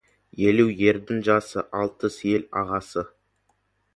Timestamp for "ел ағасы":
2.33-3.07